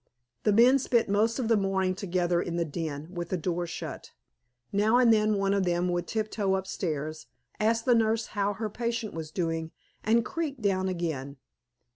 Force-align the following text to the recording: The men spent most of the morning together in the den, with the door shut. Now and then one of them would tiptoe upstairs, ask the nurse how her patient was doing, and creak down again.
The 0.45 0.51
men 0.51 0.79
spent 0.79 1.09
most 1.09 1.37
of 1.37 1.47
the 1.47 1.55
morning 1.55 1.93
together 1.93 2.41
in 2.41 2.55
the 2.55 2.65
den, 2.65 3.13
with 3.13 3.29
the 3.29 3.37
door 3.37 3.67
shut. 3.67 4.13
Now 4.71 4.97
and 4.97 5.13
then 5.13 5.35
one 5.37 5.53
of 5.53 5.63
them 5.63 5.89
would 5.89 6.07
tiptoe 6.07 6.55
upstairs, 6.55 7.27
ask 7.59 7.85
the 7.85 7.93
nurse 7.93 8.25
how 8.33 8.53
her 8.53 8.67
patient 8.67 9.13
was 9.13 9.29
doing, 9.29 9.69
and 10.03 10.25
creak 10.25 10.59
down 10.59 10.89
again. 10.89 11.37